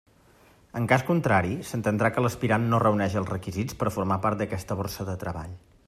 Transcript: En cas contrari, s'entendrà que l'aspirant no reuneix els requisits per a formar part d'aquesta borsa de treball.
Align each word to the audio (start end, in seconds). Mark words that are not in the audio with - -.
En 0.79 0.85
cas 0.91 1.03
contrari, 1.09 1.51
s'entendrà 1.71 2.11
que 2.15 2.23
l'aspirant 2.27 2.65
no 2.71 2.79
reuneix 2.85 3.19
els 3.23 3.31
requisits 3.35 3.79
per 3.83 3.91
a 3.91 3.95
formar 3.99 4.19
part 4.25 4.41
d'aquesta 4.43 4.79
borsa 4.83 5.11
de 5.13 5.21
treball. 5.27 5.55